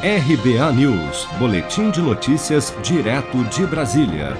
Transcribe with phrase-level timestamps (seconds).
[0.00, 4.36] RBA News, Boletim de Notícias, direto de Brasília.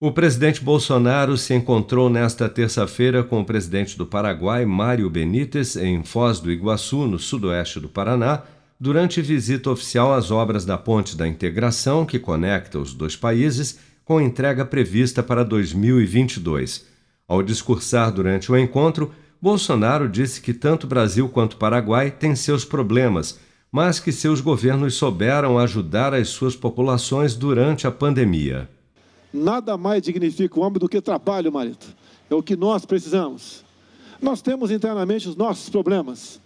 [0.00, 6.02] O presidente Bolsonaro se encontrou nesta terça-feira com o presidente do Paraguai, Mário Benítez, em
[6.02, 8.42] Foz do Iguaçu, no sudoeste do Paraná,
[8.80, 14.20] durante visita oficial às obras da Ponte da Integração, que conecta os dois países, com
[14.20, 16.84] entrega prevista para 2022.
[17.28, 23.38] Ao discursar durante o encontro, Bolsonaro disse que tanto Brasil quanto Paraguai têm seus problemas
[23.74, 28.68] mas que seus governos souberam ajudar as suas populações durante a pandemia.
[29.32, 31.84] Nada mais dignifica o homem do que trabalho, marido.
[32.30, 33.64] É o que nós precisamos.
[34.22, 36.40] Nós temos internamente os nossos problemas.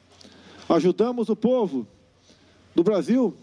[0.70, 1.86] Ajudamos o povo
[2.74, 3.36] do Brasil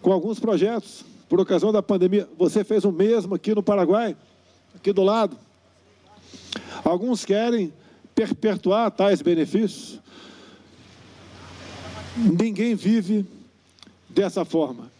[0.00, 2.26] com alguns projetos por ocasião da pandemia.
[2.38, 4.16] Você fez o mesmo aqui no Paraguai,
[4.74, 5.36] aqui do lado.
[6.82, 7.74] Alguns querem
[8.14, 10.00] perpetuar tais benefícios.
[12.16, 13.26] Ninguém vive
[14.08, 14.90] dessa forma.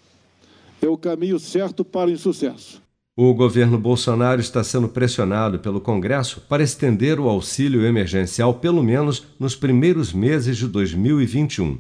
[0.83, 2.83] É o caminho certo para o insucesso.
[3.17, 9.27] O governo Bolsonaro está sendo pressionado pelo Congresso para estender o auxílio emergencial pelo menos
[9.41, 11.79] nos primeiros meses de 2021.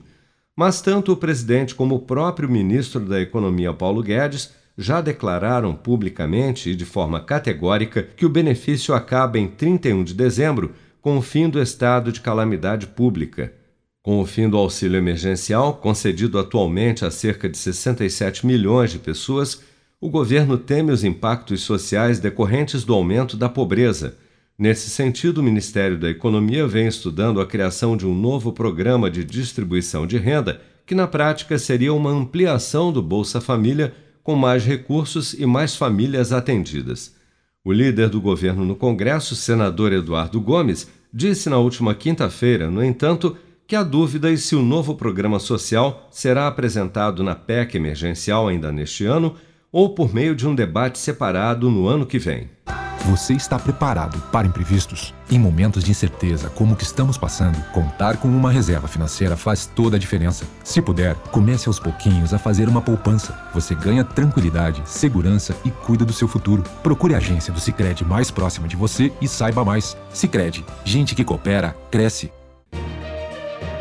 [0.56, 6.71] Mas tanto o presidente como o próprio ministro da Economia, Paulo Guedes, já declararam publicamente
[6.71, 11.50] e de forma categórica que o benefício acaba em 31 de dezembro, com o fim
[11.50, 13.53] do estado de calamidade pública.
[14.07, 19.61] Com o fim do auxílio emergencial, concedido atualmente a cerca de 67 milhões de pessoas,
[20.01, 24.17] o governo teme os impactos sociais decorrentes do aumento da pobreza.
[24.57, 29.25] Nesse sentido, o Ministério da Economia vem estudando a criação de um novo programa de
[29.25, 35.33] distribuição de renda, que na prática seria uma ampliação do Bolsa Família, com mais recursos
[35.33, 37.12] e mais famílias atendidas.
[37.65, 43.37] O líder do governo no Congresso, senador Eduardo Gomes, disse na última quinta-feira, no entanto,
[43.67, 49.05] que há dúvidas se o novo programa social será apresentado na PEC emergencial ainda neste
[49.05, 49.34] ano
[49.72, 52.48] ou por meio de um debate separado no ano que vem.
[53.11, 55.15] Você está preparado para imprevistos?
[55.31, 59.65] Em momentos de incerteza como o que estamos passando, contar com uma reserva financeira faz
[59.65, 60.44] toda a diferença.
[60.65, 63.38] Se puder, comece aos pouquinhos a fazer uma poupança.
[63.55, 66.65] Você ganha tranquilidade, segurança e cuida do seu futuro.
[66.82, 69.97] Procure a agência do Sicredi mais próxima de você e saiba mais.
[70.12, 72.32] Sicredi, gente que coopera cresce